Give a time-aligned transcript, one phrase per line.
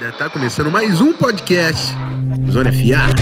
[0.00, 1.94] rapaziada, tá começando mais um podcast
[2.50, 3.14] Zona FA.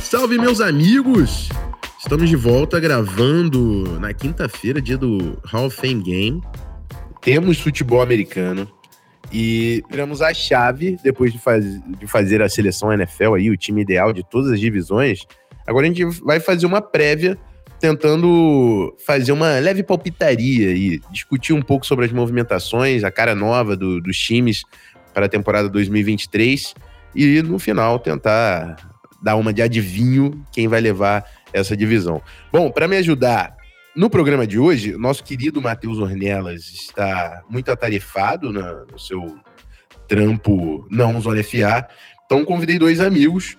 [0.00, 1.48] Salve meus amigos!
[1.98, 6.42] Estamos de volta gravando na quinta-feira, dia do Hall of Fame Game.
[7.22, 8.70] Temos futebol americano
[9.32, 13.80] e viramos a chave depois de, faz, de fazer a seleção NFL aí, o time
[13.80, 15.26] ideal de todas as divisões.
[15.66, 17.38] Agora a gente vai fazer uma prévia
[17.80, 23.74] tentando fazer uma leve palpitaria e discutir um pouco sobre as movimentações, a cara nova
[23.74, 24.62] do, dos times
[25.14, 26.74] para a temporada 2023
[27.14, 28.76] e no final tentar
[29.22, 32.22] dar uma de adivinho quem vai levar essa divisão.
[32.52, 33.56] Bom, para me ajudar
[33.96, 39.38] no programa de hoje, nosso querido Matheus Ornelas está muito atarefado no seu
[40.06, 41.88] trampo não Zona FA,
[42.26, 43.56] então convidei dois amigos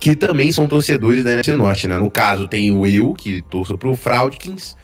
[0.00, 1.98] que também são torcedores da NFC Norte, né?
[1.98, 4.76] No caso, tem o eu, que torço pro Fraudkins,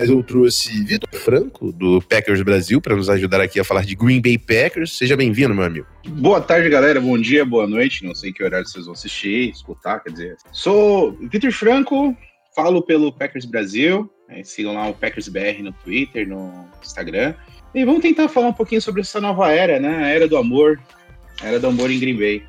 [0.00, 3.94] mas eu trouxe Vitor Franco, do Packers Brasil, para nos ajudar aqui a falar de
[3.94, 4.96] Green Bay Packers.
[4.96, 5.86] Seja bem-vindo, meu amigo.
[6.08, 6.98] Boa tarde, galera.
[6.98, 8.02] Bom dia, boa noite.
[8.02, 10.36] Não sei que horário vocês vão assistir, escutar, quer dizer.
[10.52, 12.16] Sou Vitor Franco,
[12.56, 14.10] falo pelo Packers Brasil.
[14.26, 14.42] Né?
[14.42, 17.34] Sigam lá o Packers BR no Twitter, no Instagram.
[17.74, 20.04] E vamos tentar falar um pouquinho sobre essa nova era, né?
[20.04, 20.80] A era do amor.
[21.42, 22.42] A era do amor em Green Bay.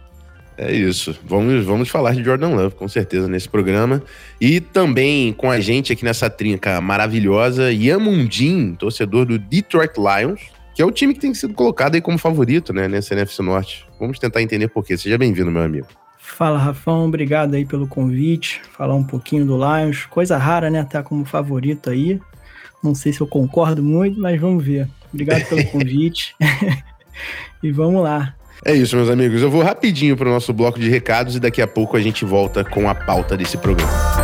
[0.64, 1.18] É isso.
[1.26, 4.04] Vamos, vamos falar de Jordan Love, com certeza, nesse programa.
[4.40, 10.40] E também com a gente aqui nessa trinca maravilhosa, Yamundim, torcedor do Detroit Lions,
[10.76, 13.88] que é o time que tem sido colocado aí como favorito, né, nessa NFC Norte.
[14.00, 14.96] Vamos tentar entender por quê.
[14.96, 15.88] Seja bem-vindo, meu amigo.
[16.20, 17.06] Fala, Rafão.
[17.06, 18.62] Obrigado aí pelo convite.
[18.72, 20.06] Falar um pouquinho do Lions.
[20.06, 20.82] Coisa rara, né?
[20.82, 22.22] Estar tá como favorito aí.
[22.84, 24.88] Não sei se eu concordo muito, mas vamos ver.
[25.12, 26.36] Obrigado pelo convite.
[27.64, 28.36] e vamos lá.
[28.64, 29.42] É isso, meus amigos.
[29.42, 32.24] Eu vou rapidinho para o nosso bloco de recados e daqui a pouco a gente
[32.24, 34.21] volta com a pauta desse programa.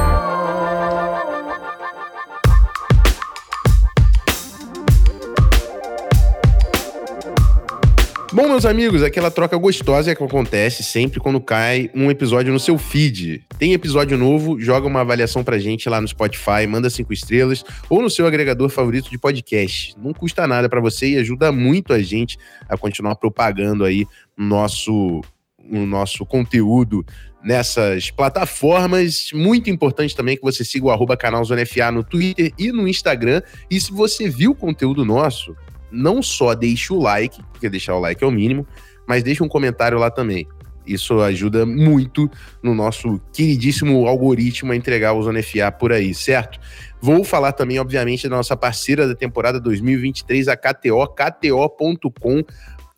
[8.34, 12.78] Bom, meus amigos, aquela troca gostosa que acontece sempre quando cai um episódio no seu
[12.78, 13.46] feed.
[13.58, 18.02] Tem episódio novo, joga uma avaliação pra gente lá no Spotify, manda cinco estrelas ou
[18.02, 19.96] no seu agregador favorito de podcast.
[19.98, 24.06] Não custa nada para você e ajuda muito a gente a continuar propagando aí
[24.38, 25.22] nosso
[25.70, 27.06] o nosso conteúdo
[27.44, 29.30] nessas plataformas.
[29.34, 32.88] Muito importante também que você siga o arroba canal Zona FA no Twitter e no
[32.88, 33.42] Instagram.
[33.72, 35.56] E se você viu o conteúdo nosso,
[35.92, 38.68] não só deixe o like, porque deixar o like é o mínimo,
[39.08, 40.48] mas deixe um comentário lá também.
[40.86, 42.32] Isso ajuda muito
[42.64, 46.60] no nosso queridíssimo algoritmo a entregar o Zona FA por aí, certo?
[47.02, 52.44] Vou falar também, obviamente, da nossa parceira da temporada 2023, a KTO, KTO.com,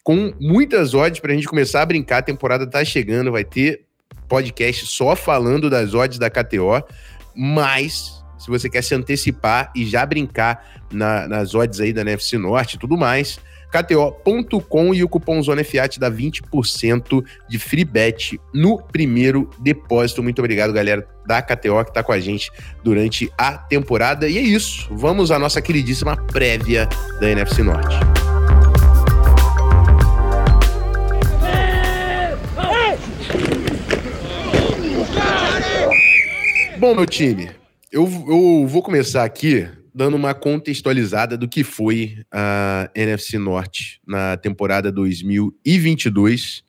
[0.04, 2.20] com muitas odds para a gente começar a brincar.
[2.20, 3.86] A temporada tá chegando, vai ter
[4.28, 6.84] podcast só falando das odds da KTO,
[7.36, 12.38] mas se você quer se antecipar e já brincar na, nas odds aí da NFC
[12.38, 13.40] Norte e tudo mais,
[13.72, 20.24] KTO.com e o cupom Zona FA te dá 20% de free bet no primeiro depósito.
[20.24, 22.52] Muito obrigado, galera da KTO que está com a gente
[22.84, 24.28] durante a temporada.
[24.28, 24.88] E é isso.
[24.92, 26.90] Vamos à nossa queridíssima prévia
[27.20, 27.96] da NFC Norte.
[36.80, 37.52] Bom, meu time,
[37.92, 44.38] eu, eu vou começar aqui dando uma contextualizada do que foi a NFC Norte na
[44.38, 46.64] temporada 2022.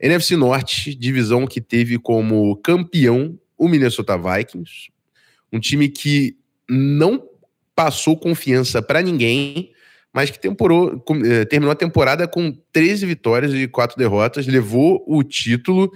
[0.00, 4.90] NFC Norte, divisão que teve como campeão o Minnesota Vikings,
[5.52, 6.36] um time que
[6.68, 7.22] não
[7.74, 9.70] passou confiança para ninguém,
[10.12, 15.22] mas que temporou, eh, terminou a temporada com 13 vitórias e 4 derrotas, levou o
[15.22, 15.92] título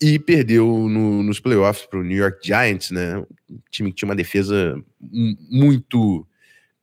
[0.00, 3.18] e perdeu no, nos playoffs para o New York Giants, né?
[3.50, 6.26] Um time que tinha uma defesa muito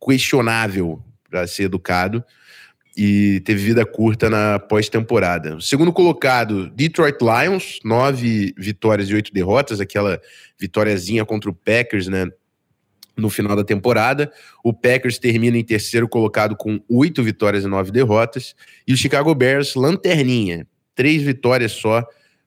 [0.05, 2.23] questionável para ser educado
[2.97, 5.59] e teve vida curta na pós-temporada.
[5.59, 10.19] Segundo colocado, Detroit Lions, nove vitórias e oito derrotas, aquela
[10.57, 12.27] vitóriazinha contra o Packers, né?
[13.17, 17.89] No final da temporada, o Packers termina em terceiro colocado com oito vitórias e nove
[17.89, 18.53] derrotas,
[18.85, 22.05] e o Chicago Bears, lanterninha, três vitórias só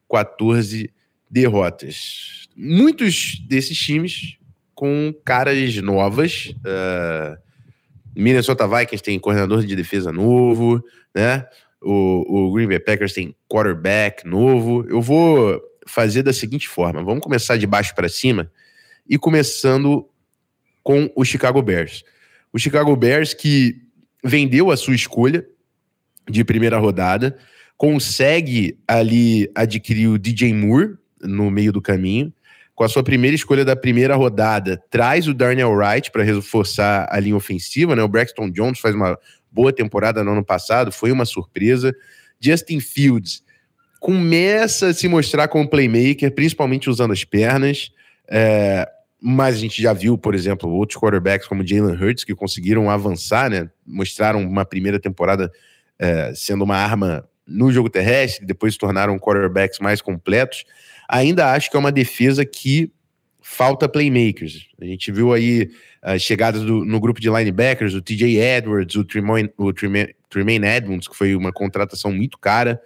[0.08, 0.92] 14
[1.30, 2.48] derrotas.
[2.56, 4.38] Muitos desses times
[4.74, 6.54] com caras novas.
[6.58, 7.36] Uh,
[8.14, 10.82] Minnesota Vikings tem coordenador de defesa novo,
[11.14, 11.46] né?
[11.80, 14.84] O, o Green Bay Packers tem quarterback novo.
[14.88, 18.50] Eu vou fazer da seguinte forma: vamos começar de baixo para cima
[19.08, 20.08] e começando
[20.82, 22.04] com o Chicago Bears.
[22.52, 23.82] O Chicago Bears que
[24.24, 25.46] vendeu a sua escolha
[26.28, 27.38] de primeira rodada,
[27.78, 32.32] consegue ali adquirir o DJ Moore no meio do caminho,
[32.74, 37.18] com a sua primeira escolha da primeira rodada, traz o Darnell Wright para reforçar a
[37.18, 38.02] linha ofensiva, né?
[38.02, 39.16] O Braxton Jones faz uma
[39.50, 41.94] boa temporada no ano passado, foi uma surpresa.
[42.40, 43.42] Justin Fields
[44.00, 47.90] começa a se mostrar como playmaker, principalmente usando as pernas.
[48.28, 48.88] É,
[49.20, 53.50] mas a gente já viu, por exemplo, outros quarterbacks como Jalen Hurts que conseguiram avançar,
[53.50, 53.68] né?
[53.84, 55.50] Mostraram uma primeira temporada
[55.98, 60.64] é, sendo uma arma no jogo terrestre, depois se tornaram quarterbacks mais completos.
[61.08, 62.92] Ainda acho que é uma defesa que
[63.40, 64.68] falta playmakers.
[64.78, 65.70] A gente viu aí
[66.02, 71.08] as chegadas do, no grupo de linebackers, o TJ Edwards, o Tremaine, o Tremaine Edmonds,
[71.08, 72.80] que foi uma contratação muito cara.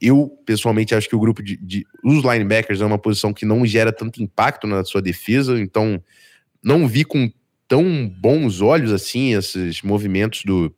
[0.00, 3.64] Eu, pessoalmente, acho que o grupo de, de, Os linebackers é uma posição que não
[3.66, 6.02] gera tanto impacto na sua defesa, então
[6.62, 7.30] não vi com
[7.68, 10.74] tão bons olhos assim esses movimentos do,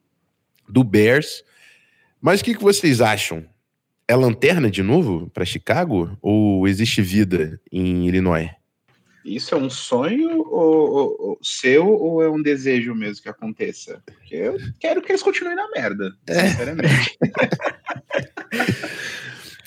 [0.69, 1.45] do Bears.
[2.27, 3.45] Mas o que, que vocês acham?
[4.09, 6.19] É lanterna de novo para Chicago?
[6.21, 8.51] Ou existe vida em Illinois?
[9.25, 14.03] Isso é um sonho ou, ou, ou, seu ou é um desejo mesmo que aconteça?
[14.05, 16.49] Porque eu quero que eles continuem na merda, é.
[16.49, 17.17] sinceramente.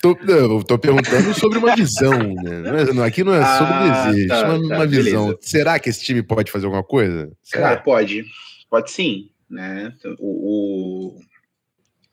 [0.01, 2.61] Tô, não, tô perguntando sobre uma visão, né?
[2.97, 5.37] É, aqui não é ah, sobre desejo, tá, uma, tá, uma visão.
[5.41, 7.29] Será que esse time pode fazer alguma coisa?
[7.43, 7.63] Será?
[7.63, 8.25] Cara, pode.
[8.69, 9.29] Pode sim.
[9.49, 9.93] Né?
[10.17, 11.19] O, o,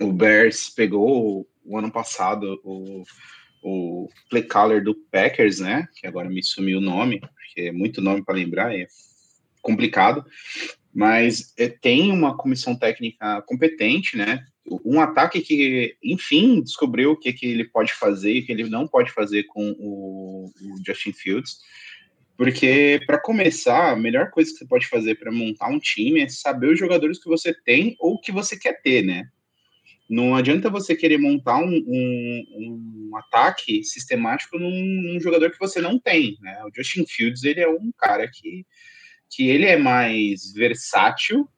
[0.00, 3.02] o Bears pegou o ano passado o,
[3.62, 5.88] o play caller do Packers, né?
[5.96, 8.86] Que agora me sumiu o nome, porque é muito nome para lembrar, é
[9.62, 10.24] complicado.
[10.94, 14.46] Mas é, tem uma comissão técnica competente, né?
[14.84, 18.68] um ataque que, enfim, descobriu o que, que ele pode fazer e o que ele
[18.68, 21.58] não pode fazer com o, o Justin Fields.
[22.36, 26.28] Porque, para começar, a melhor coisa que você pode fazer para montar um time é
[26.28, 29.28] saber os jogadores que você tem ou que você quer ter, né?
[30.08, 35.80] Não adianta você querer montar um, um, um ataque sistemático num, num, jogador que você
[35.80, 36.62] não tem, né?
[36.64, 38.64] O Justin Fields, ele é um cara que,
[39.28, 41.48] que ele é mais versátil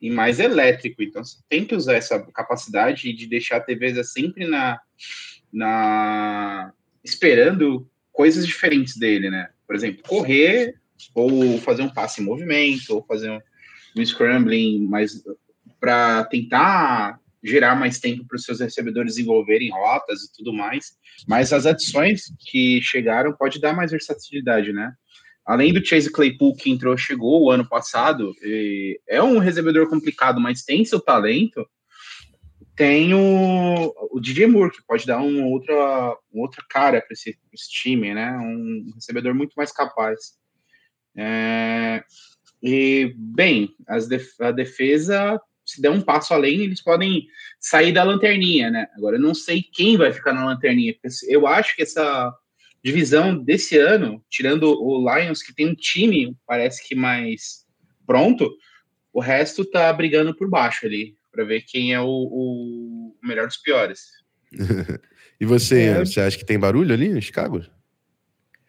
[0.00, 1.02] e mais elétrico.
[1.02, 4.78] Então você tem que usar essa capacidade de deixar a TV sempre na,
[5.50, 6.72] na
[7.02, 9.48] esperando coisas diferentes dele, né?
[9.66, 10.74] Por exemplo, correr
[11.14, 13.40] ou fazer um passe em movimento ou fazer um,
[13.96, 15.22] um scrambling, mas
[15.80, 20.96] para tentar gerar mais tempo para os seus recebedores desenvolverem rotas e tudo mais.
[21.28, 24.92] Mas as adições que chegaram pode dar mais versatilidade, né?
[25.44, 28.32] além do Chase Claypool que entrou, chegou o ano passado,
[29.06, 31.68] é um recebedor complicado, mas tem seu talento.
[32.74, 37.70] Tem o, o DJ Moore, que pode dar um outra, outra cara para esse, esse,
[37.70, 38.32] time, né?
[38.36, 40.32] Um recebedor muito mais capaz.
[41.16, 42.02] É,
[42.60, 43.72] e, bem,
[44.08, 47.26] def, a defesa, se der um passo além, eles podem
[47.60, 48.86] sair da lanterninha, né?
[48.96, 50.94] Agora, eu não sei quem vai ficar na lanterninha,
[51.28, 52.32] eu acho que essa
[52.84, 57.64] divisão desse ano, tirando o Lions, que tem um time, parece que mais
[58.06, 58.54] pronto,
[59.12, 63.56] o resto tá brigando por baixo ali, para ver quem é o, o, melhor dos
[63.56, 64.02] piores.
[65.40, 67.64] e você, é, você acha que tem barulho ali em Chicago?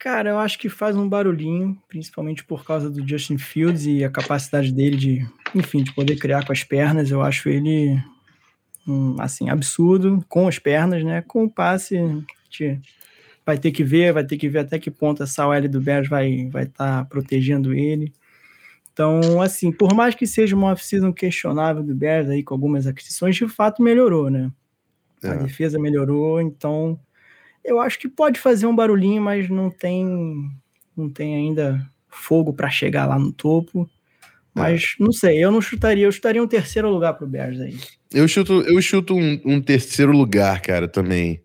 [0.06, 4.10] Cara, eu acho que faz um barulhinho, principalmente por causa do Justin Fields e a
[4.12, 7.10] capacidade dele de, enfim, de poder criar com as pernas.
[7.10, 8.00] Eu acho ele,
[8.88, 11.24] um, assim, absurdo com as pernas, né?
[11.24, 11.98] Com o passe,
[12.52, 12.80] de,
[13.44, 16.08] vai ter que ver, vai ter que ver até que ponto essa OL do Bears
[16.08, 18.14] vai estar vai tá protegendo ele.
[18.94, 23.36] Então, assim, por mais que seja uma off-season questionável do Bears aí com algumas aquisições,
[23.36, 24.52] de fato melhorou, né?
[25.24, 25.30] É.
[25.30, 27.00] A defesa melhorou, então
[27.66, 30.50] eu acho que pode fazer um barulhinho, mas não tem
[30.96, 33.90] não tem ainda fogo para chegar lá no topo.
[34.54, 35.04] Mas é.
[35.04, 37.78] não sei, eu não chutaria, eu chutaria um terceiro lugar pro Bears aí.
[38.14, 41.42] Eu chuto, eu chuto um, um terceiro lugar, cara, também.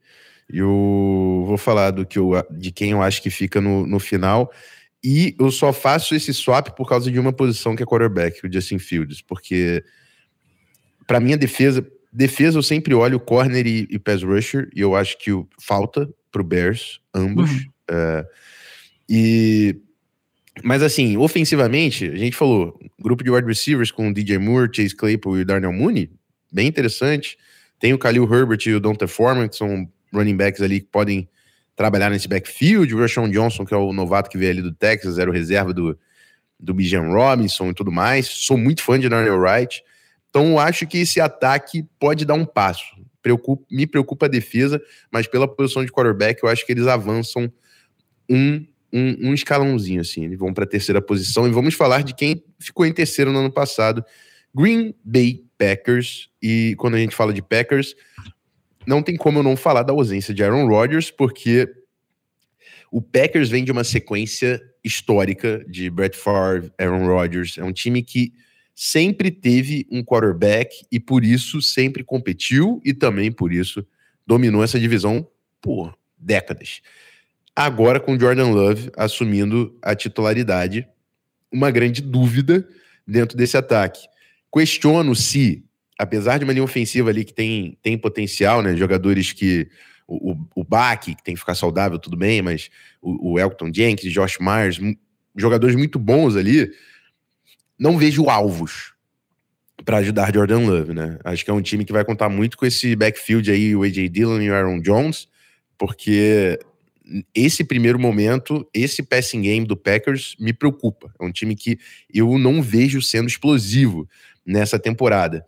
[0.49, 4.53] Eu vou falar do que eu, de quem eu acho que fica no, no final.
[5.03, 8.53] E eu só faço esse swap por causa de uma posição que é quarterback, o
[8.53, 9.83] Justin Fields, porque
[11.07, 15.19] para minha defesa, defesa eu sempre olho corner e, e pass rusher, e eu acho
[15.19, 17.51] que o, falta pro Bears, ambos.
[17.51, 17.65] Uhum.
[17.91, 18.27] É,
[19.09, 19.77] e
[20.63, 24.95] mas assim, ofensivamente, a gente falou, grupo de wide receivers com o DJ Moore, Chase
[24.95, 26.11] Claypool e o Darnell Mooney,
[26.53, 27.39] bem interessante.
[27.79, 31.29] Tem o Khalil Herbert e o Donta Foreman, que são running backs ali que podem
[31.75, 32.95] trabalhar nesse backfield.
[32.95, 35.73] O Rashawn Johnson, que é o novato que veio ali do Texas, era o reserva
[35.73, 35.99] do,
[36.59, 38.27] do Bijan Robinson e tudo mais.
[38.27, 39.83] Sou muito fã de Darnell Wright.
[40.31, 42.97] Então, acho que esse ataque pode dar um passo.
[43.21, 47.53] Preocupa, me preocupa a defesa, mas pela posição de quarterback, eu acho que eles avançam
[48.29, 50.25] um, um, um escalãozinho, assim.
[50.25, 51.47] Eles vão para a terceira posição.
[51.47, 54.05] E vamos falar de quem ficou em terceiro no ano passado.
[54.55, 56.31] Green Bay Packers.
[56.41, 57.95] E quando a gente fala de Packers,
[58.87, 61.69] não tem como eu não falar da ausência de Aaron Rodgers, porque
[62.91, 67.57] O Packers vem de uma sequência histórica de Brett Favre, Aaron Rodgers.
[67.57, 68.33] É um time que
[68.83, 73.87] sempre teve um quarterback e por isso sempre competiu e também por isso
[74.27, 75.29] dominou essa divisão
[75.61, 76.81] por décadas.
[77.55, 80.89] Agora com Jordan Love assumindo a titularidade,
[81.53, 82.67] uma grande dúvida
[83.07, 84.09] dentro desse ataque.
[84.51, 85.63] Questiono se,
[85.99, 89.69] apesar de uma linha ofensiva ali que tem, tem potencial, né, jogadores que
[90.09, 92.71] o, o, Bach, que tem que ficar saudável, tudo bem, mas
[93.03, 94.81] o, o Elton Jenkins, Josh Myers,
[95.37, 96.73] jogadores muito bons ali,
[97.81, 98.93] não vejo alvos
[99.87, 101.19] para ajudar Jordan Love, né?
[101.25, 104.11] Acho que é um time que vai contar muito com esse backfield aí, o AJ
[104.11, 105.27] Dillon e o Aaron Jones,
[105.79, 106.59] porque
[107.35, 111.11] esse primeiro momento, esse passing game do Packers me preocupa.
[111.19, 111.79] É um time que
[112.13, 114.07] eu não vejo sendo explosivo
[114.45, 115.45] nessa temporada.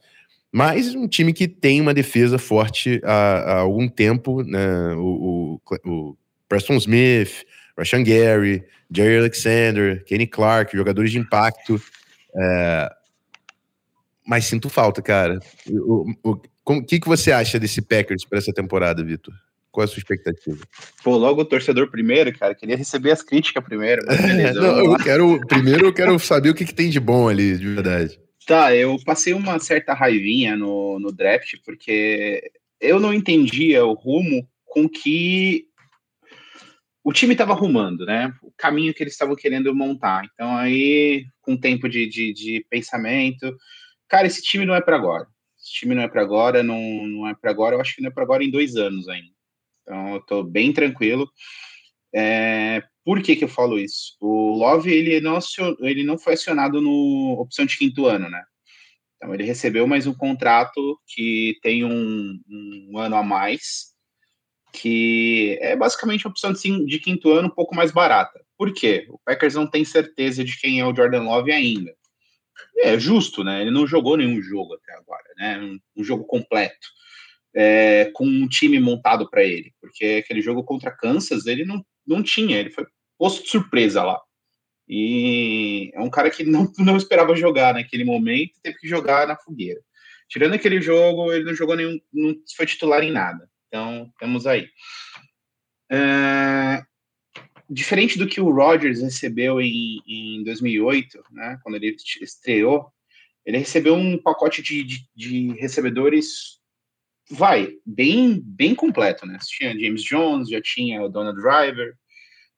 [0.51, 4.95] Mas um time que tem uma defesa forte há, há algum tempo, né?
[4.95, 6.17] O, o, o
[6.49, 7.45] Preston Smith,
[7.77, 11.81] Rashan Gary, Jerry Alexander, Kenny Clark, jogadores de impacto.
[12.37, 12.91] É...
[14.27, 15.41] Mas sinto falta, cara.
[15.69, 16.13] O,
[16.65, 19.35] o que, que você acha desse Packers para essa temporada, Vitor?
[19.73, 20.59] Qual é a sua expectativa?
[21.03, 22.55] Pô, logo o torcedor primeiro, cara.
[22.55, 24.07] Queria receber as críticas primeiro.
[24.07, 25.41] Beleza, Não, eu quero.
[25.47, 28.21] Primeiro eu quero saber o que, que tem de bom ali, de verdade.
[28.47, 32.43] Tá, eu passei uma certa raivinha no, no draft, porque
[32.81, 35.67] eu não entendia o rumo com que
[37.05, 38.33] o time estava arrumando, né?
[38.43, 40.25] O caminho que eles estavam querendo montar.
[40.33, 43.57] Então, aí, com tempo de, de, de pensamento,
[44.09, 45.27] cara, esse time não é para agora.
[45.59, 47.77] Esse time não é para agora, não, não é para agora.
[47.77, 49.33] Eu acho que não é para agora em dois anos ainda.
[49.83, 51.29] Então, eu tô bem tranquilo.
[52.15, 54.17] É, por que, que eu falo isso?
[54.21, 55.39] O Love ele não,
[55.81, 58.43] ele não foi acionado no opção de quinto ano, né?
[59.17, 63.92] Então ele recebeu mais um contrato que tem um, um ano a mais,
[64.73, 68.41] que é basicamente a opção de, de, quinto ano um pouco mais barata.
[68.57, 69.07] Por quê?
[69.11, 71.95] O Packers não tem certeza de quem é o Jordan Love ainda.
[72.79, 73.61] É justo, né?
[73.61, 75.59] Ele não jogou nenhum jogo até agora, né?
[75.61, 76.89] Um, um jogo completo.
[77.55, 82.23] É, com um time montado para ele, porque aquele jogo contra Kansas ele não não
[82.23, 82.87] tinha, ele foi
[83.19, 84.21] posto de surpresa lá.
[84.89, 89.37] E é um cara que não, não esperava jogar naquele momento, teve que jogar na
[89.37, 89.81] fogueira.
[90.29, 93.49] Tirando aquele jogo, ele não jogou nenhum, não foi titular em nada.
[93.73, 94.69] Então, estamos aí.
[95.91, 96.83] É,
[97.71, 102.93] diferente do que o Rodgers recebeu em, em 2008, né, quando ele estreou,
[103.47, 106.61] ele recebeu um pacote de, de, de recebedores,
[107.31, 109.39] vai, bem, bem completo, né?
[109.43, 111.95] Tinha James Jones, já tinha o Donald Driver,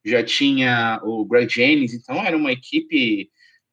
[0.03, 3.31] já tinha o Greg Jennings, então era uma equipe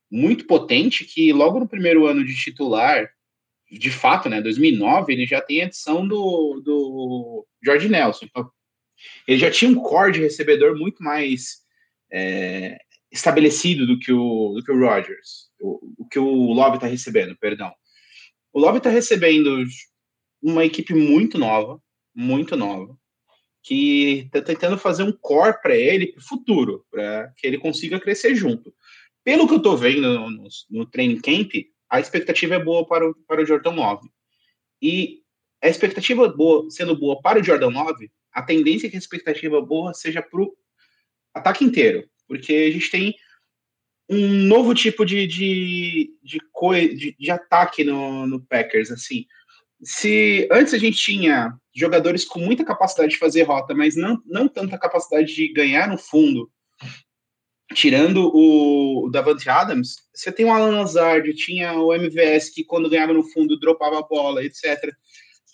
[0.08, 3.10] muito potente que logo no primeiro ano de titular,
[3.78, 8.26] de fato, né, 2009, ele já tem a adição do, do George Nelson.
[8.26, 8.50] Então,
[9.26, 11.62] ele já tinha um core de recebedor muito mais
[12.12, 12.78] é,
[13.10, 17.36] estabelecido do que o, do que o Rodgers, o, o que o Love está recebendo,
[17.36, 17.72] perdão.
[18.52, 19.64] O Love está recebendo
[20.42, 21.80] uma equipe muito nova,
[22.14, 22.96] muito nova,
[23.62, 28.00] que está tentando fazer um core para ele para o futuro, para que ele consiga
[28.00, 28.74] crescer junto.
[29.24, 31.52] Pelo que eu estou vendo no, no, no, training camp,
[31.92, 34.08] a expectativa é boa para o, para o Jordan 9.
[34.80, 35.20] E
[35.62, 39.60] a expectativa boa, sendo boa para o Jordan 9, a tendência é que a expectativa
[39.60, 40.56] boa seja para o
[41.34, 43.14] ataque inteiro, porque a gente tem
[44.08, 46.40] um novo tipo de, de, de,
[46.96, 49.26] de, de ataque no, no Packers, assim,
[49.82, 54.48] se antes a gente tinha jogadores com muita capacidade de fazer rota, mas não, não
[54.48, 56.50] tanta capacidade de ganhar no fundo,
[57.72, 62.90] tirando o, o Davante Adams, você tem o Alan Lazard, tinha o MVS que quando
[62.90, 64.92] ganhava no fundo dropava a bola, etc.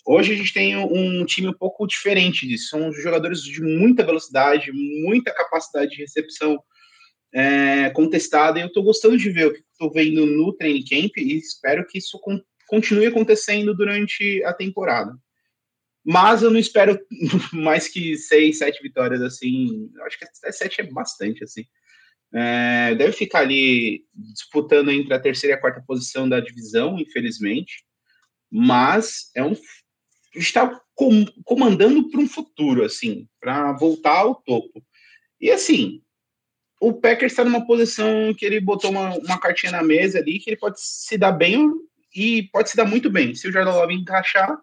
[0.05, 2.69] Hoje a gente tem um time um pouco diferente disso.
[2.69, 6.61] São jogadores de muita velocidade, muita capacidade de recepção
[7.33, 8.59] é, contestada.
[8.59, 11.85] E eu estou gostando de ver o que estou vendo no training camp e espero
[11.85, 12.19] que isso
[12.67, 15.13] continue acontecendo durante a temporada.
[16.03, 16.99] Mas eu não espero
[17.53, 19.91] mais que seis, sete vitórias assim.
[20.05, 21.65] Acho que até sete é bastante assim.
[22.33, 27.83] É, deve ficar ali disputando entre a terceira e a quarta posição da divisão, infelizmente.
[28.51, 29.55] Mas é um
[30.35, 34.83] está com, comandando para um futuro, assim, para voltar ao topo.
[35.41, 36.01] E assim,
[36.79, 40.49] o Packers está numa posição que ele botou uma, uma cartinha na mesa ali que
[40.49, 41.69] ele pode se dar bem
[42.15, 43.35] e pode se dar muito bem.
[43.35, 44.57] Se o Jordan Love encaixar,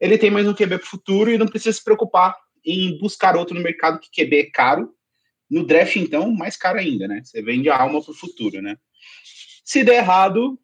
[0.00, 3.36] ele tem mais um QB para o futuro e não precisa se preocupar em buscar
[3.36, 4.94] outro no mercado que QB é caro.
[5.50, 7.22] No draft, então, mais caro ainda, né?
[7.24, 8.76] Você vende a alma para o futuro, né?
[9.64, 10.58] Se der errado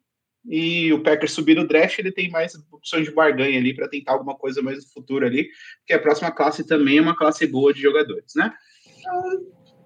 [0.47, 4.13] e o Packers subir no draft, ele tem mais opções de barganha ali para tentar
[4.13, 5.49] alguma coisa mais no futuro ali,
[5.79, 8.53] porque a próxima classe também é uma classe boa de jogadores, né?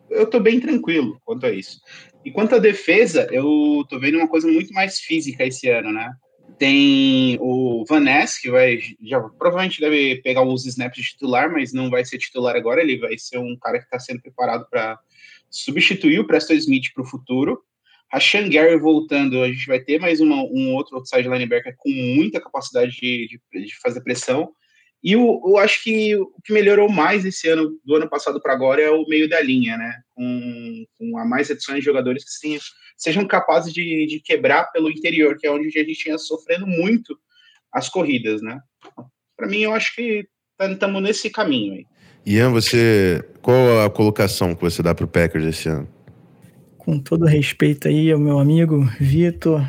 [0.09, 1.79] eu tô bem tranquilo quanto a isso.
[2.25, 6.11] E quanto à defesa, eu tô vendo uma coisa muito mais física esse ano, né?
[6.59, 11.71] Tem o Van Ness, que vai já provavelmente deve pegar os snaps de titular, mas
[11.71, 12.81] não vai ser titular agora.
[12.81, 14.99] Ele vai ser um cara que está sendo preparado para
[15.49, 17.63] substituir o Preston Smith para o futuro.
[18.11, 22.41] Rashan Gary voltando, a gente vai ter mais uma, um outro outside linebacker com muita
[22.41, 24.51] capacidade de, de, de fazer pressão.
[25.01, 28.53] E eu, eu, acho que o que melhorou mais esse ano, do ano passado para
[28.53, 29.95] agora, é o meio da linha, né?
[30.13, 32.59] Com, com a mais adições de jogadores que sim,
[32.97, 37.17] sejam capazes de, de quebrar pelo interior, que é onde a gente tinha sofrendo muito
[37.71, 38.59] as corridas, né?
[39.37, 40.27] Para mim, eu acho que
[40.59, 41.85] estamos nesse caminho aí.
[42.25, 43.23] Ian, você.
[43.41, 45.87] Qual a colocação que você dá para o Packers esse ano?
[46.77, 49.61] Com todo respeito aí ao meu amigo Vitor,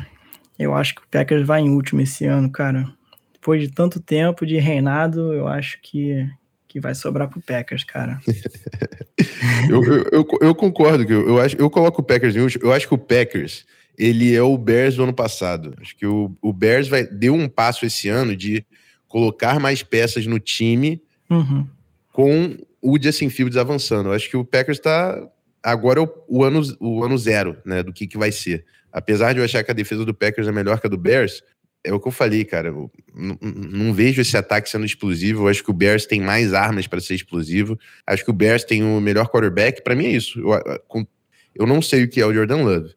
[0.59, 2.93] eu acho que o Packers vai em último esse ano, cara
[3.41, 6.29] depois de tanto tempo de reinado, eu acho que,
[6.67, 8.21] que vai sobrar pro Packers, cara.
[9.67, 12.63] eu, eu, eu, eu, concordo que eu, eu, acho, eu coloco o Packers em último.
[12.63, 13.65] Eu acho que o Packers
[13.97, 15.73] ele é o Bears do ano passado.
[15.81, 18.63] Acho que o, o Bears vai, deu um passo esse ano de
[19.07, 21.67] colocar mais peças no time uhum.
[22.13, 24.09] com o Justin Fields avançando.
[24.09, 25.19] Eu acho que o Packers está
[25.63, 28.65] agora é o, o, ano, o ano zero né, do que, que vai ser.
[28.91, 31.41] Apesar de eu achar que a defesa do Packers é melhor que a do Bears,
[31.83, 32.69] é o que eu falei, cara.
[32.69, 35.43] Eu não, vejo esse ataque sendo explosivo.
[35.43, 37.77] Eu acho que o Bears tem mais armas para ser explosivo.
[38.05, 39.83] Acho que o Bears tem o melhor quarterback.
[39.83, 40.39] Para mim é isso.
[40.39, 41.07] Eu,
[41.55, 42.93] eu, não sei o que é o Jordan Love.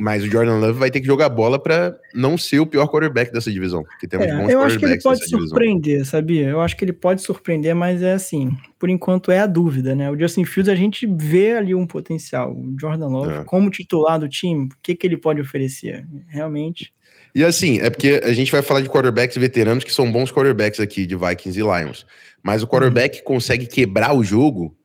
[0.00, 3.32] Mas o Jordan Love vai ter que jogar bola para não ser o pior quarterback
[3.32, 3.82] dessa divisão.
[3.82, 6.04] Porque temos é, bons eu acho que ele pode surpreender, divisão.
[6.04, 6.48] sabia?
[6.48, 10.08] Eu acho que ele pode surpreender, mas é assim, por enquanto é a dúvida, né?
[10.08, 12.52] O Justin Fields a gente vê ali um potencial.
[12.52, 13.44] O Jordan Love, é.
[13.44, 16.06] como titular do time, o que, que ele pode oferecer?
[16.28, 16.92] Realmente.
[17.34, 20.80] E assim, é porque a gente vai falar de quarterbacks veteranos que são bons quarterbacks
[20.80, 22.06] aqui de Vikings e Lions.
[22.42, 24.76] Mas o quarterback que consegue quebrar o jogo,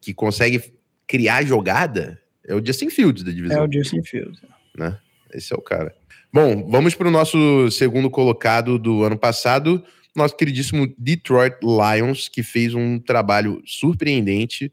[0.00, 0.62] que consegue
[1.06, 3.62] criar jogada, é o Justin Fields da divisão.
[3.62, 4.40] É o Justin Fields.
[4.76, 4.96] Né?
[5.32, 5.94] Esse é o cara.
[6.32, 9.82] Bom, vamos para o nosso segundo colocado do ano passado,
[10.14, 14.72] nosso queridíssimo Detroit Lions, que fez um trabalho surpreendente.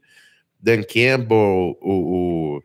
[0.60, 2.62] Dan Campbell, o, o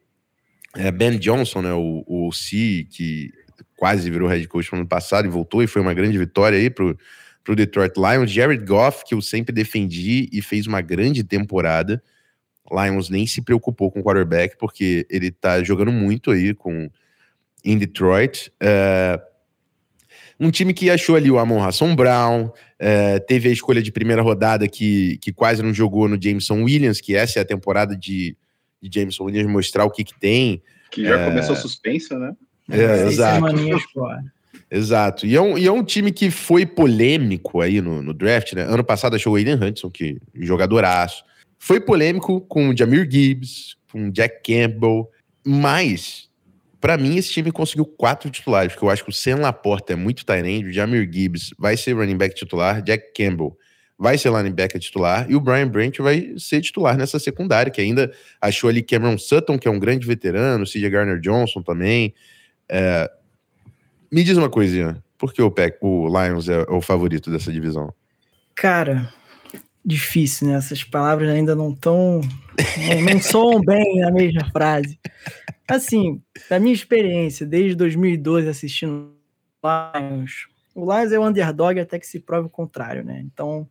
[0.75, 3.31] é, Ben Johnson, né, o, o C, que
[3.77, 6.69] quase virou head coach no ano passado e voltou, e foi uma grande vitória aí
[6.69, 6.97] pro,
[7.43, 8.31] pro Detroit Lions.
[8.31, 12.01] Jared Goff, que eu sempre defendi e fez uma grande temporada.
[12.71, 16.89] Lions nem se preocupou com o quarterback, porque ele tá jogando muito aí com
[17.63, 18.51] em Detroit.
[18.59, 19.21] É,
[20.39, 24.23] um time que achou ali o Amon Hassan Brown, é, teve a escolha de primeira
[24.23, 28.35] rodada que, que quase não jogou no Jameson Williams, que essa é a temporada de,
[28.81, 30.63] de Jameson Williams mostrar o que, que tem.
[30.89, 32.35] Que já é, começou suspensa, né?
[32.71, 33.45] É, exato.
[34.69, 35.25] Exato.
[35.25, 38.63] E é, um, e é um time que foi polêmico aí no, no draft, né?
[38.63, 41.23] Ano passado achou o Aiden Hudson, que jogadoraço.
[41.59, 45.09] Foi polêmico com o Jamir Gibbs, com o Jack Campbell,
[45.45, 46.29] mas
[46.79, 49.95] para mim esse time conseguiu quatro titulares, porque eu acho que o Sam Laporta é
[49.95, 53.55] muito tight o Jamir Gibbs vai ser running back titular, Jack Campbell
[54.01, 58.11] vai ser linebacker titular e o Brian Branch vai ser titular nessa secundária, que ainda
[58.41, 62.11] achou ali Cameron Sutton, que é um grande veterano, CJ Garner Johnson também.
[62.69, 63.11] É,
[64.11, 67.93] me diz uma coisinha, por que o, Pack, o Lions é o favorito dessa divisão?
[68.55, 69.11] Cara,
[69.83, 70.55] difícil, né?
[70.55, 72.21] Essas palavras ainda não estão.
[72.77, 74.99] Não, não soam bem na mesma frase.
[75.67, 79.15] Assim, da minha experiência, desde 2012 assistindo
[79.63, 83.21] Lions, o Lions é o underdog até que se prove o contrário, né?
[83.25, 83.67] Então,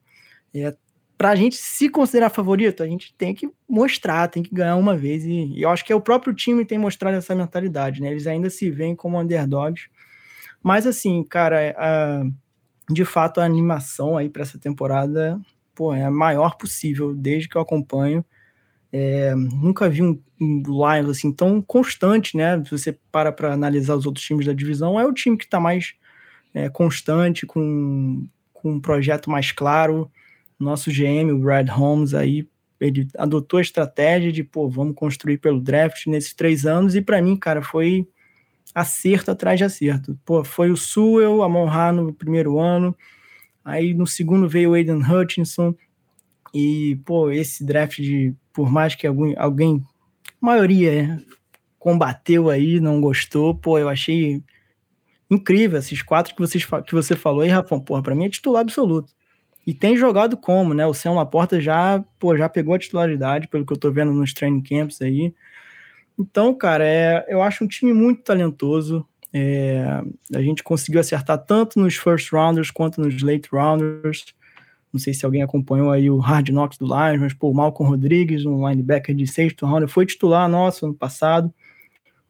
[0.54, 0.74] é,
[1.20, 4.96] para a gente se considerar favorito, a gente tem que mostrar, tem que ganhar uma
[4.96, 5.22] vez.
[5.26, 8.10] E, e, eu acho que é o próprio time tem mostrado essa mentalidade, né?
[8.10, 9.90] Eles ainda se veem como underdogs.
[10.62, 12.24] Mas assim, cara, a,
[12.90, 15.38] de fato a animação aí para essa temporada
[15.74, 18.24] pô, é a maior possível desde que eu acompanho.
[18.90, 22.64] É, nunca vi um, um Lions assim tão constante, né?
[22.64, 25.60] Se você para para analisar os outros times da divisão, é o time que está
[25.60, 25.92] mais
[26.54, 30.10] é, constante, com, com um projeto mais claro
[30.60, 32.46] nosso GM, o Brad Holmes, aí
[32.78, 37.20] ele adotou a estratégia de, pô, vamos construir pelo draft nesses três anos, e para
[37.20, 38.06] mim, cara, foi
[38.74, 40.18] acerto atrás de acerto.
[40.24, 42.96] Pô, foi o Sewell, a Monra no primeiro ano,
[43.64, 45.74] aí no segundo veio o Aiden Hutchinson,
[46.54, 49.82] e, pô, esse draft de, por mais que algum, alguém,
[50.40, 51.22] maioria, né,
[51.78, 54.42] combateu aí, não gostou, pô, eu achei
[55.30, 58.62] incrível esses quatro que, vocês, que você falou aí, Rafão, porra, pra mim é titular
[58.62, 59.12] absoluto.
[59.70, 60.84] E tem jogado como, né?
[60.84, 64.34] O Sam Laporta já, pô, já pegou a titularidade, pelo que eu tô vendo nos
[64.34, 65.32] training camps aí.
[66.18, 69.06] Então, cara, é, eu acho um time muito talentoso.
[69.32, 70.02] É,
[70.34, 74.34] a gente conseguiu acertar tanto nos first rounders quanto nos late rounders.
[74.92, 77.88] Não sei se alguém acompanhou aí o Hard Knocks do Lions, mas, pô, o Malcolm
[77.88, 81.54] Rodrigues, um linebacker de sexto round, foi titular nosso ano passado.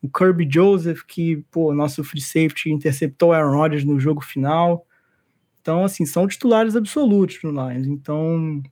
[0.03, 4.87] O Kirby Joseph, que, pô, nosso free safety interceptou Aaron Rodgers no jogo final.
[5.61, 7.87] Então, assim, são titulares absolutos no Lions.
[7.87, 8.63] Então,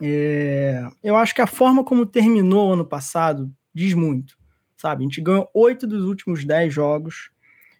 [0.00, 4.36] é, eu acho que a forma como terminou ano passado diz muito,
[4.76, 5.02] sabe?
[5.02, 7.30] A gente ganhou oito dos últimos dez jogos.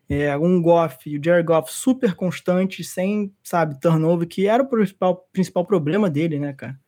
[0.09, 5.27] É, um Goff, o Jared Goff super constante, sem, sabe, turnover, que era o principal,
[5.33, 6.79] principal problema dele, né, cara?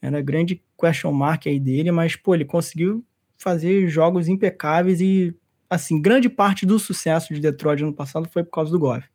[0.00, 3.04] Era grande question mark aí dele, mas, pô, ele conseguiu
[3.36, 5.36] fazer jogos impecáveis e,
[5.68, 9.06] assim, grande parte do sucesso de Detroit ano passado foi por causa do Goff.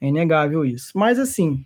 [0.00, 0.92] É inegável isso.
[0.94, 1.64] Mas, assim,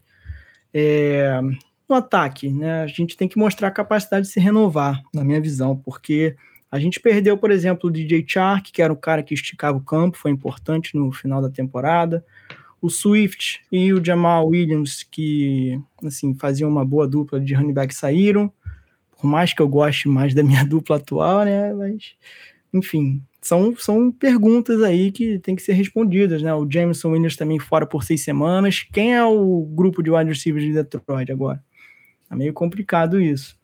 [0.72, 1.40] é,
[1.88, 5.40] no ataque, né, a gente tem que mostrar a capacidade de se renovar, na minha
[5.40, 6.36] visão, porque
[6.70, 9.84] a gente perdeu, por exemplo, o DJ Chark, que era o cara que esticava o
[9.84, 12.24] campo, foi importante no final da temporada.
[12.80, 17.94] O Swift e o Jamal Williams, que assim faziam uma boa dupla de running back,
[17.94, 18.52] saíram.
[19.18, 21.72] Por mais que eu goste mais da minha dupla atual, né?
[21.72, 22.14] Mas,
[22.72, 26.52] enfim, são, são perguntas aí que tem que ser respondidas, né?
[26.54, 28.86] O Jameson Williams também fora por seis semanas.
[28.92, 31.64] Quem é o grupo de wide receivers de Detroit agora?
[32.28, 33.58] Tá meio complicado isso.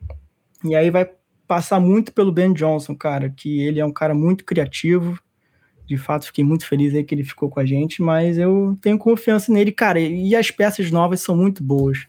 [0.64, 1.10] E aí vai
[1.46, 5.20] passar muito pelo Ben Johnson, cara, que ele é um cara muito criativo.
[5.84, 8.96] De fato, fiquei muito feliz aí que ele ficou com a gente, mas eu tenho
[8.96, 10.00] confiança nele, cara.
[10.00, 12.06] E as peças novas são muito boas.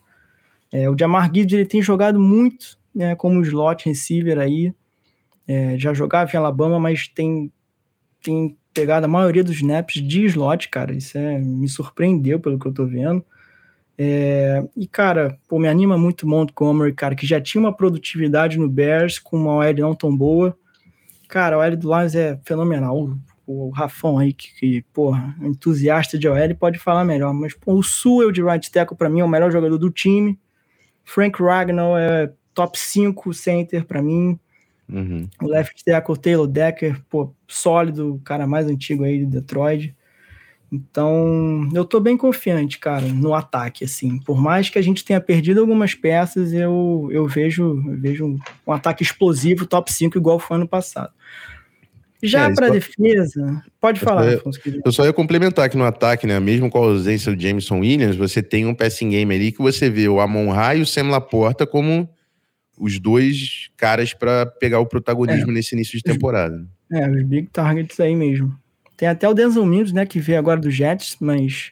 [0.71, 4.73] É, o Jamar Gibbs ele tem jogado muito né, como slot receiver aí.
[5.45, 7.51] É, já jogava em Alabama, mas tem,
[8.25, 10.93] tem pegado a maioria dos snaps de slot, cara.
[10.93, 13.23] Isso é, me surpreendeu pelo que eu tô vendo.
[13.97, 18.67] É, e, cara, pô, me anima muito Montgomery, cara, que já tinha uma produtividade no
[18.67, 20.57] Bears com uma OL não tão boa.
[21.29, 22.97] Cara, a OL do Lions é fenomenal.
[23.47, 27.33] O, o Rafão aí, que, que porra, entusiasta de OL, pode falar melhor.
[27.33, 30.37] Mas, pô, o Sewell de right tackle, pra mim, é o melhor jogador do time.
[31.03, 34.39] Frank Ragnall é top 5 center para mim.
[34.87, 35.27] Uhum.
[35.41, 39.95] O left tackle Taylor Decker, pô, sólido, cara mais antigo aí de Detroit.
[40.71, 44.19] Então, eu tô bem confiante, cara, no ataque, assim.
[44.19, 48.71] Por mais que a gente tenha perdido algumas peças, eu, eu vejo, eu vejo um,
[48.71, 51.11] ataque explosivo, top 5, igual foi ano passado.
[52.21, 54.59] Já é, para defesa, pode eu falar, ia, Afonso.
[54.83, 58.15] Eu só ia complementar que no ataque, né, mesmo com a ausência do Jameson Williams,
[58.15, 61.09] você tem um passing game ali que você vê o Amon Ra e o Sam
[61.09, 62.09] Laporta como
[62.77, 65.53] os dois caras para pegar o protagonismo é.
[65.53, 66.65] nesse início de temporada.
[66.91, 68.55] É, os big targets aí mesmo.
[68.97, 71.71] Tem até o Denzel Mims, né, que veio agora do Jets, mas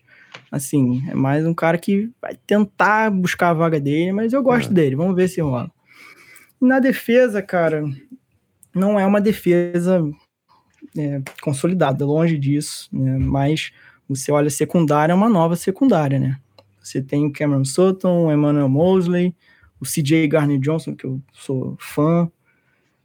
[0.51, 4.71] assim, é mais um cara que vai tentar buscar a vaga dele, mas eu gosto
[4.71, 4.73] é.
[4.73, 5.71] dele, vamos ver se rola.
[6.59, 7.83] Na defesa, cara,
[8.73, 10.03] não é uma defesa
[10.97, 13.71] é, consolidada, longe disso, né, mas
[14.07, 16.37] você olha secundária, é uma nova secundária, né?
[16.81, 19.33] Você tem o Cameron Sutton, Emmanuel Mosley,
[19.83, 22.29] o CJ Garner Johnson, que eu sou fã,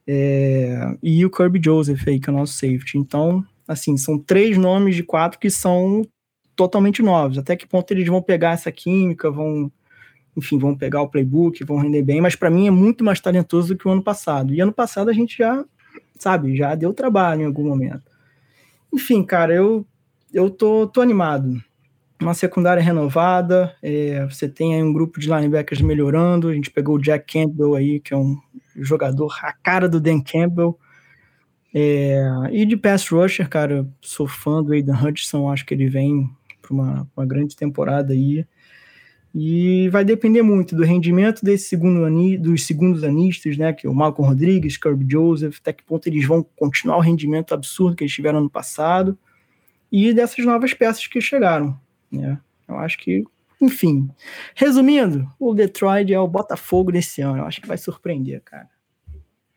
[0.06, 2.96] é, e o Kirby Joseph aí, que é o nosso safety.
[2.96, 6.02] Então, Assim, são três nomes de quatro que são
[6.56, 7.36] totalmente novos.
[7.36, 9.70] Até que ponto eles vão pegar essa química, vão,
[10.34, 13.74] enfim, vão pegar o playbook, vão render bem, mas para mim é muito mais talentoso
[13.74, 14.54] do que o ano passado.
[14.54, 15.62] E ano passado a gente já,
[16.18, 18.10] sabe, já deu trabalho em algum momento.
[18.92, 19.86] Enfim, cara, eu
[20.32, 21.62] eu tô, tô animado.
[22.20, 26.48] Uma secundária renovada, é, você tem aí um grupo de linebackers melhorando.
[26.48, 28.36] A gente pegou o Jack Campbell aí, que é um
[28.76, 30.76] jogador a cara do Dan Campbell.
[31.72, 36.28] É, e de pass rusher, cara, sou fã do Aidan Hutchinson, acho que ele vem
[36.60, 38.44] para uma, uma grande temporada aí.
[39.34, 43.72] E vai depender muito do rendimento desse segundo ani, dos segundos anistas, né?
[43.72, 47.52] Que é o Malcolm Rodrigues, Kirby Joseph, até que ponto eles vão continuar o rendimento
[47.54, 49.16] absurdo que eles tiveram no passado,
[49.92, 51.78] e dessas novas peças que chegaram.
[52.10, 52.38] Né?
[52.66, 53.24] Eu acho que,
[53.60, 54.10] enfim.
[54.54, 57.38] Resumindo, o Detroit é o Botafogo desse ano.
[57.38, 58.68] Eu acho que vai surpreender, cara.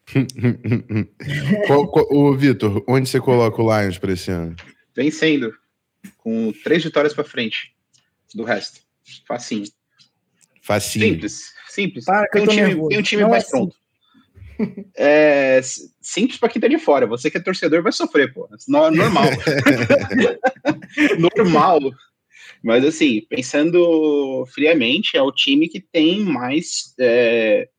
[1.68, 4.56] qual, qual, o Vitor, onde você coloca o Lions para esse ano?
[4.96, 5.54] Vencendo,
[6.18, 7.74] com três vitórias para frente
[8.34, 8.82] do resto.
[9.28, 9.66] Facinho.
[10.62, 11.06] Facinho.
[11.06, 12.06] Simples, simples.
[12.06, 13.76] Para, tem, um time, tem um time mais é pronto.
[14.96, 15.60] É,
[16.02, 17.08] simples para quem tá de fora.
[17.08, 18.48] Você que é torcedor vai sofrer, pô.
[18.68, 19.26] Normal.
[21.18, 21.80] Normal.
[22.64, 27.70] Mas assim, pensando friamente, é o time que tem mais é,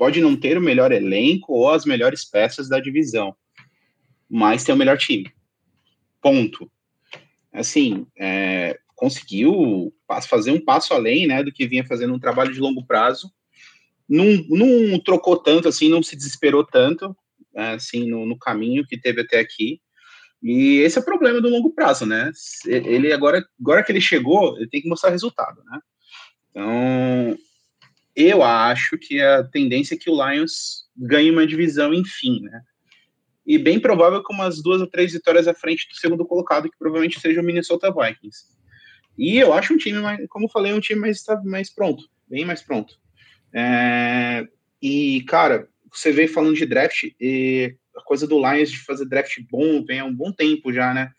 [0.00, 3.36] pode não ter o melhor elenco ou as melhores peças da divisão,
[4.28, 5.30] mas tem o melhor time.
[6.22, 6.70] Ponto.
[7.52, 9.92] Assim, é, conseguiu
[10.28, 13.30] fazer um passo além né, do que vinha fazendo um trabalho de longo prazo.
[14.08, 17.14] Não, não trocou tanto, assim, não se desesperou tanto,
[17.52, 19.80] né, assim, no, no caminho que teve até aqui.
[20.42, 22.30] E esse é o problema do longo prazo, né?
[22.66, 25.80] Ele agora, agora que ele chegou, ele tem que mostrar resultado, né?
[26.50, 27.38] Então,
[28.16, 32.62] eu acho que a tendência é que o Lions ganhe uma divisão, enfim, né?
[33.46, 36.78] E bem provável com umas duas ou três vitórias à frente do segundo colocado, que
[36.78, 38.46] provavelmente seja o Minnesota Vikings.
[39.18, 42.62] E eu acho um time, mais, como falei, um time mais, mais pronto, bem mais
[42.62, 42.94] pronto.
[43.52, 44.46] É,
[44.80, 49.38] e, cara, você veio falando de draft, e a coisa do Lions de fazer draft
[49.50, 51.10] bom vem há um bom tempo já, né?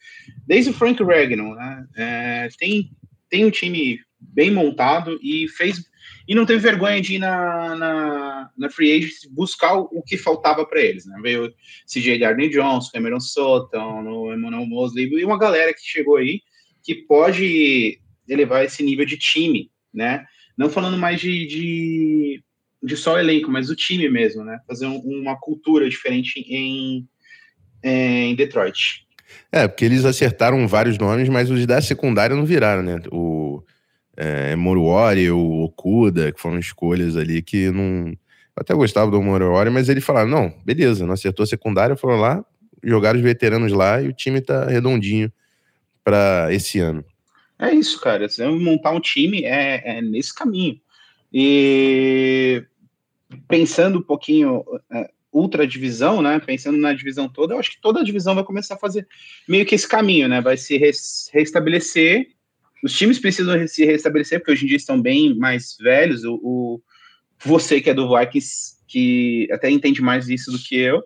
[0.46, 1.86] Desde o Frank Regno, né?
[1.96, 2.92] É, tem,
[3.30, 5.90] tem um time bem montado e fez
[6.28, 10.66] e não teve vergonha de ir na, na, na free agency buscar o, que faltava
[10.66, 11.18] para eles, né?
[11.22, 11.54] Veio
[11.86, 16.42] CJ Darnay Johnson, Cameron Sutton, Emmanuel Mosley e uma galera que chegou aí
[16.84, 20.26] que pode elevar esse nível de time, né?
[20.58, 22.44] Não falando mais de, de,
[22.82, 24.60] de só elenco, mas do time mesmo, né?
[24.68, 27.08] Fazer um, uma cultura diferente em,
[27.84, 29.06] em Detroit.
[29.52, 33.00] É, porque eles acertaram vários nomes, mas os da secundária não viraram, né?
[33.12, 33.64] O
[34.18, 38.08] é, Moruori, o Okuda, que foram escolhas ali que não.
[38.54, 42.18] Eu até gostava do Moruori, mas ele falava: não, beleza, não acertou a secundária, foram
[42.20, 42.44] lá,
[42.84, 45.32] jogaram os veteranos lá e o time tá redondinho
[46.04, 47.06] para esse ano.
[47.60, 48.28] É isso, cara.
[48.28, 50.80] Você montar um time é, é nesse caminho.
[51.32, 52.66] E
[53.48, 56.40] pensando um pouquinho é, ultra divisão, né?
[56.40, 59.08] Pensando na divisão toda, eu acho que toda a divisão vai começar a fazer
[59.48, 60.42] meio que esse caminho, né?
[60.42, 60.78] Vai se
[61.34, 62.28] restabelecer
[62.84, 66.24] os times precisam se restabelecer, porque hoje em dia estão bem mais velhos.
[66.24, 66.82] O, o
[67.44, 71.04] você que é do Vikings, que até entende mais isso do que eu,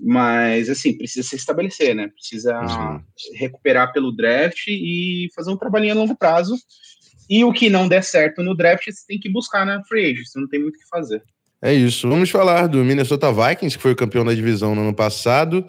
[0.00, 2.08] mas assim, precisa se estabelecer, né?
[2.08, 3.02] Precisa uhum.
[3.34, 6.56] recuperar pelo draft e fazer um trabalhinho a longo prazo.
[7.28, 10.26] E o que não der certo no draft, você tem que buscar na free agent,
[10.26, 11.22] você não tem muito o que fazer.
[11.62, 12.08] É isso.
[12.08, 15.66] Vamos falar do Minnesota Vikings, que foi o campeão da divisão no ano passado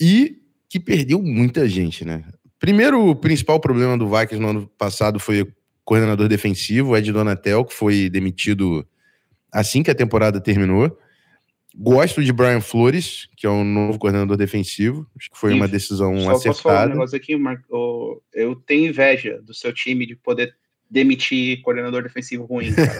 [0.00, 2.24] e que perdeu muita gente, né?
[2.58, 5.52] Primeiro, o principal problema do Vikings no ano passado foi o
[5.84, 8.86] coordenador defensivo, Ed Donatel, que foi demitido
[9.52, 10.98] assim que a temporada terminou.
[11.78, 15.06] Gosto de Brian Flores, que é o novo coordenador defensivo.
[15.16, 16.48] Acho que foi uma decisão Só acertada.
[16.48, 18.22] Posso falar um negócio aqui, Marco?
[18.32, 20.54] Eu tenho inveja do seu time de poder
[20.90, 22.92] demitir coordenador defensivo ruim, cara.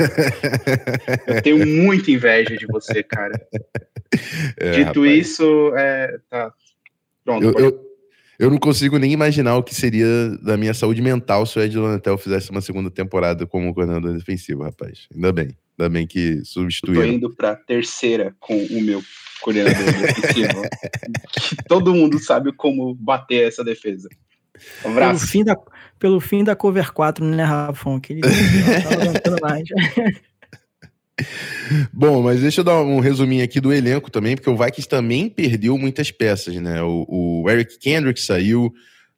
[1.26, 3.40] eu tenho muita inveja de você, cara.
[4.56, 5.18] É, Dito rapaz.
[5.18, 6.52] isso, é, tá.
[7.24, 7.44] Pronto.
[7.44, 7.86] Eu, eu,
[8.38, 10.06] eu não consigo nem imaginar o que seria
[10.42, 14.62] da minha saúde mental se o Ed Donatel fizesse uma segunda temporada como coordenador defensivo,
[14.62, 15.08] rapaz.
[15.14, 15.56] Ainda bem.
[15.78, 17.00] Ainda bem que substituiu.
[17.00, 19.02] Tô indo pra terceira com o meu
[19.40, 20.62] coordenador defensivo.
[21.66, 24.08] todo mundo sabe como bater essa defesa.
[24.84, 24.94] Um.
[24.94, 25.56] Pelo fim da,
[25.98, 28.00] pelo fim da cover 4, né, Rafão?
[28.00, 28.22] Que ele
[29.42, 29.64] mais.
[31.92, 35.28] Bom, mas deixa eu dar um resuminho aqui do elenco também, porque o Vikings também
[35.28, 36.82] perdeu muitas peças, né?
[36.82, 38.72] O, o Eric Kendrick saiu,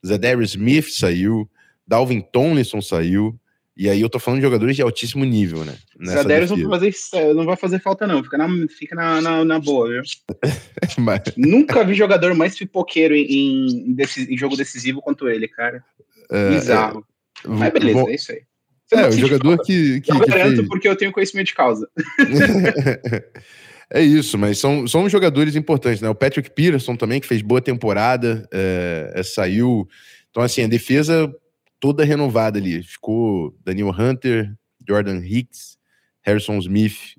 [0.06, 1.50] Zadarius Smith saiu,
[1.86, 3.38] Dalvin Tomlinson saiu,
[3.78, 5.76] e aí eu tô falando de jogadores de altíssimo nível, né?
[6.04, 9.60] Zadarius não vai, fazer, não vai fazer falta não, fica na, fica na, na, na
[9.60, 10.02] boa, viu?
[10.98, 11.20] mas...
[11.36, 13.96] Nunca vi jogador mais pipoqueiro em, em,
[14.30, 15.84] em jogo decisivo quanto ele, cara.
[16.28, 17.06] É, Bizarro.
[17.44, 17.48] É...
[17.48, 18.08] Mas beleza, Bom...
[18.08, 18.42] é isso aí.
[18.90, 20.00] É, o jogador que.
[20.00, 20.68] que, eu que garanto fez...
[20.68, 21.88] porque eu tenho conhecimento de causa.
[23.92, 26.08] é isso, mas são, são jogadores importantes, né?
[26.08, 29.86] O Patrick Peterson também, que fez boa temporada, é, é, saiu.
[30.30, 31.32] Então, assim, a defesa
[31.80, 32.82] toda renovada ali.
[32.82, 34.54] Ficou Daniel Hunter,
[34.86, 35.78] Jordan Hicks,
[36.22, 37.16] Harrison Smith,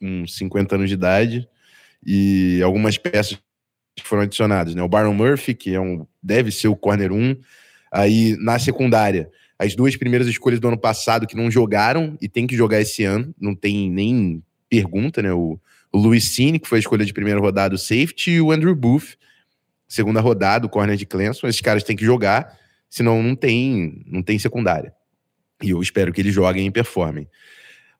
[0.00, 1.48] com 50 anos de idade,
[2.04, 3.38] e algumas peças
[3.94, 4.82] que foram adicionadas, né?
[4.82, 7.36] O Baron Murphy, que é um, deve ser o corner 1.
[7.90, 12.46] Aí, na secundária, as duas primeiras escolhas do ano passado que não jogaram e tem
[12.46, 15.32] que jogar esse ano, não tem nem pergunta, né?
[15.32, 15.58] O,
[15.90, 18.74] o Luiz Cine, que foi a escolha de primeira rodada, o safety, e o Andrew
[18.74, 19.16] Booth,
[19.88, 21.46] segunda rodada, o corner de Clemson.
[21.46, 24.92] Esses caras têm que jogar, senão não tem, não tem secundária.
[25.62, 27.28] E eu espero que eles joguem e performem.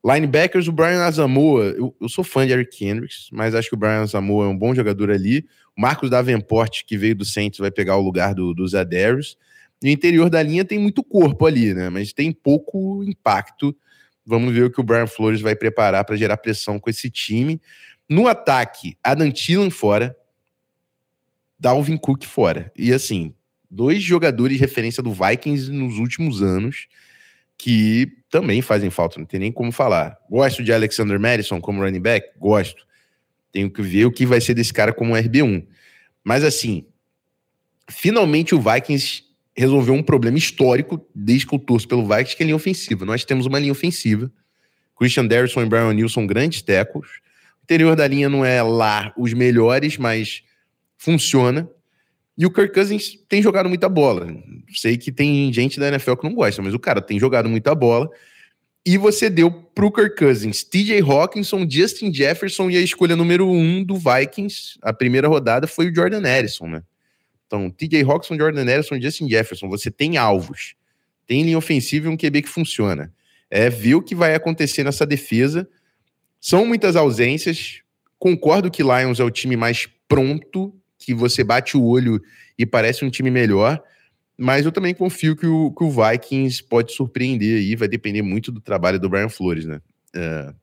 [0.05, 3.77] Linebackers, o Brian Asamoah, eu, eu, sou fã de Eric Kendricks, mas acho que o
[3.77, 5.45] Brian Asamoah é um bom jogador ali.
[5.75, 9.37] O Marcos Davenport, que veio do Saints, vai pegar o lugar do, do Zadarius.
[9.81, 11.89] No interior da linha tem muito corpo ali, né?
[11.89, 13.75] Mas tem pouco impacto.
[14.25, 17.61] Vamos ver o que o Brian Flores vai preparar para gerar pressão com esse time.
[18.09, 20.15] No ataque, Adam Thielen fora,
[21.59, 22.71] Dalvin Cook fora.
[22.77, 23.33] E assim,
[23.69, 26.87] dois jogadores de referência do Vikings nos últimos anos
[27.57, 30.17] que também fazem falta, não tem nem como falar.
[30.29, 32.27] Gosto de Alexander Madison como running back?
[32.37, 32.85] Gosto.
[33.51, 35.65] Tenho que ver o que vai ser desse cara como RB1.
[36.23, 36.85] Mas assim,
[37.89, 39.23] finalmente o Vikings
[39.55, 43.05] resolveu um problema histórico desde que eu torço pelo Vikings, que é a linha ofensiva.
[43.05, 44.31] Nós temos uma linha ofensiva.
[44.95, 47.07] Christian Derrisson e Brian são grandes tecos.
[47.61, 50.43] O interior da linha não é lá os melhores, mas
[50.95, 51.67] funciona.
[52.37, 54.27] E o Kirk Cousins tem jogado muita bola.
[54.73, 57.73] Sei que tem gente da NFL que não gosta, mas o cara tem jogado muita
[57.73, 58.09] bola.
[58.85, 63.83] E você deu pro Kirk Cousins TJ Hawkinson, Justin Jefferson e a escolha número um
[63.83, 66.83] do Vikings, a primeira rodada, foi o Jordan Edison, né?
[67.47, 69.67] Então, TJ Hawkinson, Jordan Edison Justin Jefferson.
[69.69, 70.75] Você tem alvos.
[71.25, 73.11] Tem linha ofensiva e um QB que funciona.
[73.49, 75.67] É ver o que vai acontecer nessa defesa.
[76.39, 77.81] São muitas ausências.
[78.19, 82.21] Concordo que Lions é o time mais pronto, que você bate o olho
[82.57, 83.81] e parece um time melhor.
[84.37, 88.51] Mas eu também confio que o, que o Vikings pode surpreender aí, vai depender muito
[88.51, 89.81] do trabalho do Brian Flores, né?
[90.15, 90.53] É,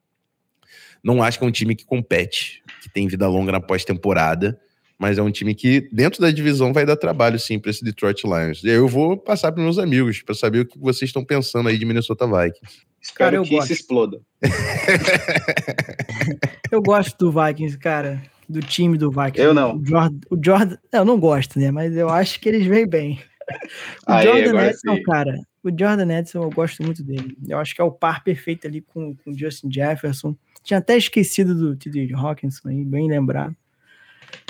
[1.02, 4.58] não acho que é um time que compete, que tem vida longa na pós-temporada,
[4.98, 8.22] mas é um time que, dentro da divisão, vai dar trabalho sim para esse Detroit
[8.24, 8.62] Lions.
[8.62, 11.68] E aí eu vou passar para meus amigos para saber o que vocês estão pensando
[11.68, 12.84] aí de Minnesota Vikings.
[13.02, 13.64] Espero cara, eu que gosto.
[13.64, 14.20] isso exploda.
[16.72, 18.22] eu gosto do Vikings, cara.
[18.48, 19.40] Do time do Vikings.
[19.40, 19.76] Eu não.
[19.76, 21.70] O Jordan, o Jordan, eu não gosto, né?
[21.70, 23.20] Mas eu acho que eles vêm bem.
[24.06, 27.36] o Aí, Jordan Edson, cara, o Jordan Edson eu gosto muito dele.
[27.48, 30.36] Eu acho que é o par perfeito ali com o Justin Jefferson.
[30.62, 32.12] Tinha até esquecido do T.D.
[32.14, 33.54] Hawkinson aí, bem lembrado.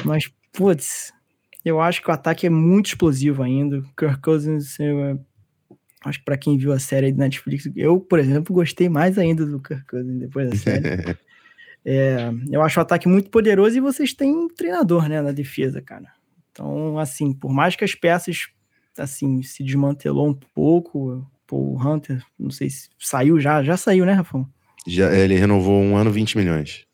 [0.04, 1.12] Mas, putz,
[1.64, 3.82] eu acho que o ataque é muito explosivo ainda.
[3.96, 5.20] Kirk Cousins, eu,
[6.04, 9.46] acho que para quem viu a série da Netflix, eu, por exemplo, gostei mais ainda
[9.46, 11.16] do Kirk Cousins depois da série.
[11.84, 15.82] é, eu acho o ataque muito poderoso e vocês têm um treinador, né, na defesa,
[15.82, 16.12] cara.
[16.50, 18.48] Então, assim, por mais que as peças
[18.98, 21.26] assim, se desmantelou um pouco.
[21.50, 24.48] o Hunter, não sei se saiu já, já saiu, né, Rafão?
[24.86, 26.86] Já, ele renovou um ano 20 milhões.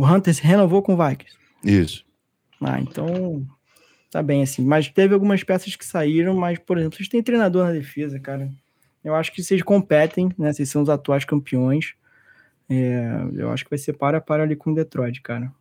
[0.00, 1.36] O Hunter se renovou com o Vikings?
[1.64, 2.04] Isso.
[2.60, 3.46] Ah, então
[4.10, 4.64] tá bem assim.
[4.64, 8.50] Mas teve algumas peças que saíram, mas, por exemplo, vocês têm treinador na defesa, cara.
[9.02, 10.52] Eu acho que vocês competem, né?
[10.52, 11.94] Vocês são os atuais campeões.
[12.70, 13.02] É,
[13.34, 15.52] eu acho que vai ser para a para ali com o Detroit, cara.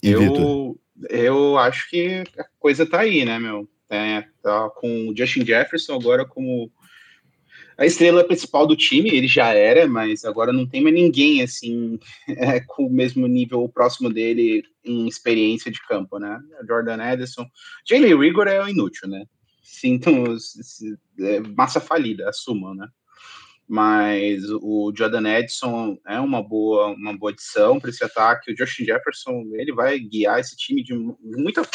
[0.00, 3.68] E eu, eu acho que a coisa tá aí, né, meu?
[3.90, 6.70] É, tá com o Justin Jefferson agora como
[7.76, 11.98] a estrela principal do time, ele já era, mas agora não tem mais ninguém assim
[12.28, 16.38] é, com o mesmo nível próximo dele em experiência de campo, né?
[16.68, 17.46] Jordan Edison,
[17.88, 19.24] Jalen Rigor é inútil, né?
[19.62, 20.24] Sintam
[21.18, 22.86] é, massa falida, assumam, né?
[23.70, 28.52] Mas o Jordan Edson é uma boa, uma boa adição para esse ataque.
[28.52, 31.68] O Justin Jefferson ele vai guiar esse time de, muita, de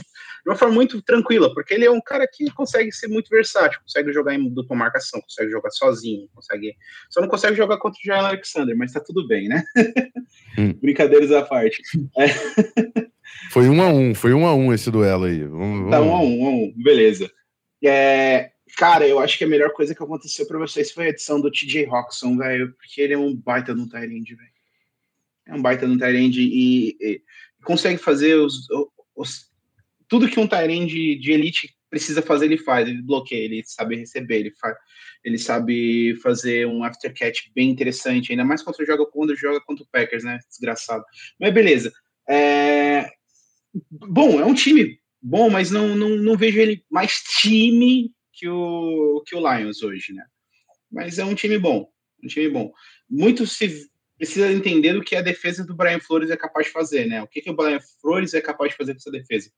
[0.45, 4.12] uma forma muito tranquila, porque ele é um cara que consegue ser muito versátil, consegue
[4.12, 6.75] jogar em dupla marcação, consegue jogar sozinho, consegue,
[7.10, 9.63] só não consegue jogar contra o Jalen Alexander, mas tá tudo bem, né?
[10.58, 10.73] Hum.
[10.81, 11.81] Brincadeiras à parte.
[12.17, 12.27] É.
[13.51, 15.43] Foi um a um, foi um a um esse duelo aí.
[15.43, 17.29] Um, tá um a um, um a um, beleza.
[17.84, 21.39] É, Cara, eu acho que a melhor coisa que aconteceu para vocês foi a edição
[21.39, 24.49] do TJ Roxon, velho, porque ele é um baita no Tyrande, velho.
[25.47, 27.21] É um baita no Tyrande e, e,
[27.63, 28.67] consegue fazer os,
[29.15, 29.49] os,
[30.09, 32.88] tudo que um Tyrande de elite precisa fazer, ele faz.
[32.88, 34.75] Ele bloqueia, ele sabe receber, ele, faz,
[35.23, 39.88] ele sabe fazer um aftercatch bem interessante, ainda mais quando joga, quando joga contra o
[39.88, 40.39] Packers, né?
[40.49, 41.03] Desgraçado.
[41.39, 41.93] Mas beleza.
[42.27, 43.09] É...
[43.91, 49.24] Bom, é um time bom, mas não, não, não vejo ele mais time que o,
[49.26, 50.26] que o Lions hoje, né?
[50.91, 51.89] Mas é um time bom,
[52.24, 52.71] um time bom.
[53.10, 57.06] Muito se precisa entender o que a defesa do Brian Flores é capaz de fazer,
[57.06, 57.21] né?
[57.21, 59.50] O que, que o Brian Flores é capaz de fazer com essa defesa.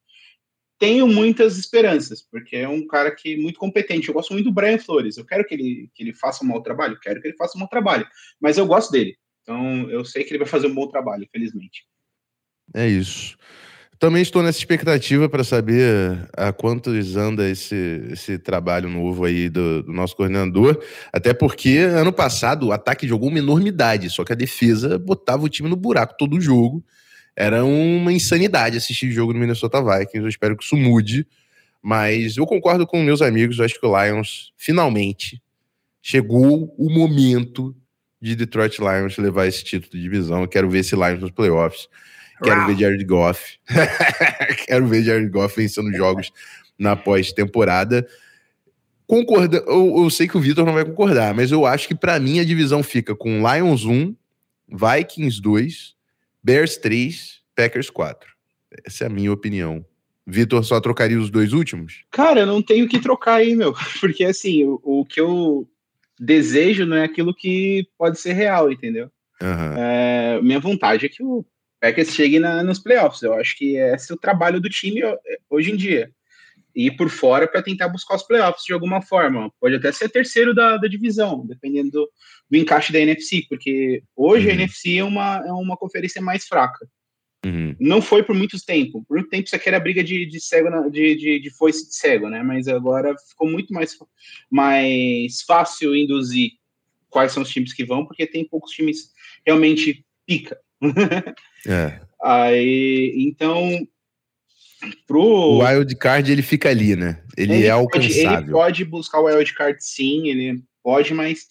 [0.80, 4.08] Tenho muitas esperanças, porque é um cara que é muito competente.
[4.08, 5.18] Eu gosto muito do Brian Flores.
[5.18, 7.62] Eu quero que ele, que ele faça um mau trabalho, quero que ele faça um
[7.62, 8.08] bom trabalho,
[8.40, 9.18] mas eu gosto dele.
[9.42, 11.88] Então eu sei que ele vai fazer um bom trabalho, felizmente.
[12.76, 13.38] É isso.
[14.00, 19.82] Também estou nessa expectativa para saber a quantos anda esse, esse trabalho novo aí do,
[19.82, 20.80] do, nosso coordenador.
[21.12, 25.50] Até porque ano passado o ataque jogou uma enormidade, só que a defesa botava o
[25.50, 26.86] time no buraco todo o jogo.
[27.36, 30.18] Era uma insanidade assistir o jogo no Minnesota Vikings.
[30.18, 31.26] Eu espero que isso mude.
[31.82, 33.58] Mas eu concordo com meus amigos.
[33.58, 35.42] Eu acho que o Lions finalmente
[36.02, 37.76] chegou o momento
[38.22, 40.42] de Detroit Lions levar esse título de divisão.
[40.42, 41.88] Eu quero ver esse Lions nos playoffs.
[42.43, 43.60] Quero ver Jared Goff.
[44.67, 46.32] Quero ver Jared Goff vencendo jogos
[46.78, 48.08] na pós-temporada.
[49.08, 52.20] Concorda, eu, eu, sei que o Vitor não vai concordar, mas eu acho que para
[52.20, 54.14] mim a divisão fica com Lions 1,
[54.68, 55.95] Vikings 2,
[56.43, 58.30] Bears 3, Packers 4.
[58.86, 59.86] Essa é a minha opinião.
[60.26, 62.03] Vitor só trocaria os dois últimos?
[62.12, 63.74] Cara, eu não tenho o que trocar aí, meu.
[64.01, 65.66] Porque assim, o, o, que eu
[66.20, 69.09] desejo não é aquilo que pode ser real, entendeu?
[69.41, 69.74] Uhum.
[69.78, 71.45] É, minha vontade é que o
[71.80, 73.21] Packers chegue na, nos playoffs.
[73.21, 75.01] Eu acho que esse é o trabalho do time
[75.49, 76.11] hoje em dia.
[76.75, 79.51] Ir por fora para tentar buscar os playoffs de alguma forma.
[79.59, 82.11] Pode até ser terceiro da, da divisão, dependendo do,
[82.49, 84.51] do, encaixe da NFC, porque hoje uhum.
[84.51, 86.88] a NFC é uma, é uma conferência mais fraca.
[87.45, 87.75] Uhum.
[87.80, 89.03] Não foi por muito tempo.
[89.07, 91.88] Por muito tempo isso aqui era briga de, de cego, na, de, de, de foice
[91.88, 92.43] de cego, né?
[92.43, 93.97] Mas agora ficou muito mais,
[94.51, 96.51] mais fácil induzir
[97.09, 99.11] quais são os times que vão, porque tem poucos times
[99.45, 100.59] realmente pica.
[101.67, 101.99] É.
[102.21, 103.88] Aí, então,
[105.07, 105.21] pro...
[105.21, 107.21] O wild card ele fica ali, né?
[107.38, 108.23] Ele, ele é alcançável.
[108.23, 111.47] Pode, ele pode buscar o wild card sim, ele pode, mas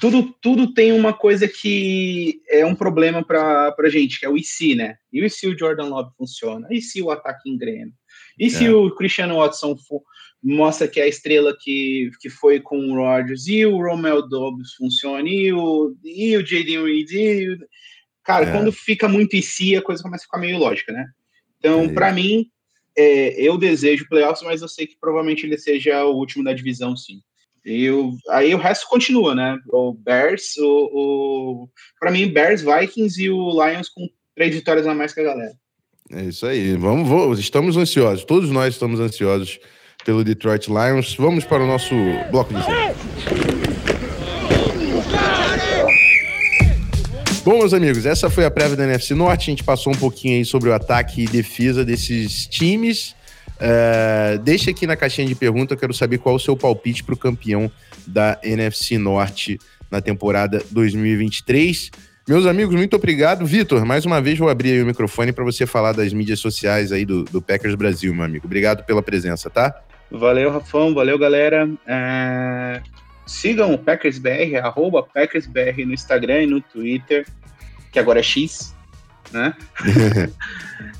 [0.00, 4.36] tudo, tudo tem uma coisa que é um problema para a gente, que é o
[4.36, 4.96] IC, né?
[5.12, 6.68] E o se o Jordan Love funciona?
[6.70, 7.90] E se o ataque engrena?
[8.38, 8.70] E se é.
[8.70, 9.76] o Christian Watson
[10.42, 13.48] mostra que é a estrela que, que foi com o Rodgers?
[13.48, 15.28] E o Romel Dobbs funciona?
[15.28, 17.60] E o, e o Jaden Reed?
[18.28, 18.52] Cara, é.
[18.52, 21.06] quando fica muito IC, a coisa começa a ficar meio lógica, né?
[21.58, 21.88] Então, é.
[21.88, 22.44] para mim,
[22.94, 26.94] é, eu desejo playoffs, mas eu sei que provavelmente ele seja o último da divisão,
[26.94, 27.22] sim.
[27.64, 29.56] E o, aí o resto continua, né?
[29.68, 31.68] O Bears, o, o
[31.98, 34.06] para mim, Bears, Vikings e o Lions com
[34.36, 35.54] três vitórias a mais que a galera.
[36.12, 36.76] É isso aí.
[36.76, 38.26] Vamos, vamos, estamos ansiosos.
[38.26, 39.58] Todos nós estamos ansiosos
[40.04, 41.16] pelo Detroit Lions.
[41.16, 41.94] Vamos para o nosso
[42.30, 43.57] bloco de cima.
[47.48, 49.44] Bom, meus amigos, essa foi a prévia da NFC Norte.
[49.44, 53.16] A gente passou um pouquinho aí sobre o ataque e defesa desses times.
[53.56, 57.14] Uh, deixa aqui na caixinha de pergunta, eu quero saber qual o seu palpite para
[57.14, 57.72] o campeão
[58.06, 59.58] da NFC Norte
[59.90, 61.90] na temporada 2023.
[62.28, 63.46] Meus amigos, muito obrigado.
[63.46, 67.06] Vitor, mais uma vez vou abrir o microfone para você falar das mídias sociais aí
[67.06, 68.44] do, do, Packers Brasil, meu amigo.
[68.44, 69.74] Obrigado pela presença, tá?
[70.10, 70.92] Valeu, Rafão.
[70.92, 71.66] Valeu, galera.
[71.86, 72.82] É...
[73.28, 77.26] Sigam o PackersBR, arroba PackersBR no Instagram e no Twitter,
[77.92, 78.74] que agora é X,
[79.30, 79.54] né?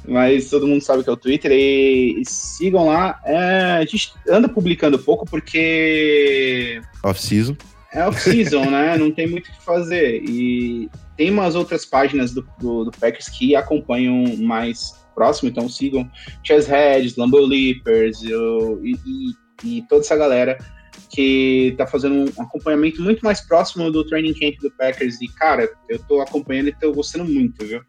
[0.07, 3.19] Mas todo mundo sabe que é o Twitter e, e sigam lá.
[3.25, 6.83] É, a gente anda publicando pouco porque.
[7.03, 7.57] Off-season.
[7.95, 8.97] É off-season, né?
[9.01, 10.23] Não tem muito o que fazer.
[10.23, 16.09] E tem umas outras páginas do, do, do Packers que acompanham mais próximo, então sigam
[16.45, 18.31] Chess Heads, Lambo Leapers e,
[18.85, 19.33] e,
[19.65, 20.59] e, toda essa galera
[21.11, 25.21] que tá fazendo um acompanhamento muito mais próximo do training camp do Packers.
[25.21, 27.81] E, cara, eu tô acompanhando e tô gostando muito, viu?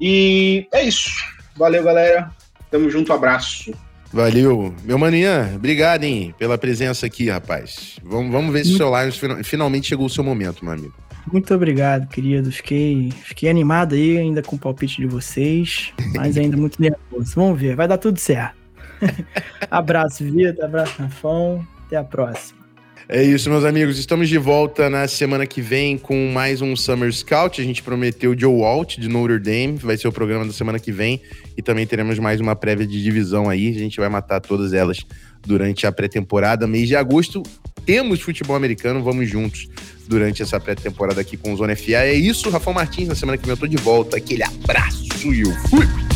[0.00, 1.10] E é isso.
[1.56, 2.30] Valeu, galera.
[2.70, 3.72] Tamo junto, abraço.
[4.12, 4.74] Valeu.
[4.84, 7.98] Meu maninha, obrigado, hein, pela presença aqui, rapaz.
[8.02, 10.94] Vamos, vamos ver se o seu Lions finalmente chegou o seu momento, meu amigo.
[11.32, 12.52] Muito obrigado, querido.
[12.52, 17.34] Fiquei, fiquei animado aí ainda com o palpite de vocês, mas ainda muito nervoso.
[17.34, 18.56] Vamos ver, vai dar tudo certo.
[19.70, 20.64] abraço, Vitor.
[20.64, 21.66] Abraço, Rafão.
[21.94, 22.64] Até a próxima.
[23.08, 23.98] É isso, meus amigos.
[23.98, 27.60] Estamos de volta na semana que vem com mais um Summer Scout.
[27.60, 30.78] A gente prometeu o Joe Walt de Notre Dame, vai ser o programa da semana
[30.80, 31.20] que vem.
[31.56, 33.68] E também teremos mais uma prévia de divisão aí.
[33.68, 35.04] A gente vai matar todas elas
[35.46, 37.42] durante a pré-temporada, mês de agosto.
[37.84, 39.68] Temos futebol americano, vamos juntos
[40.08, 41.98] durante essa pré-temporada aqui com o Zona FA.
[41.98, 43.06] É isso, Rafael Martins.
[43.06, 44.16] Na semana que vem eu tô de volta.
[44.16, 46.13] Aquele abraço e eu fui!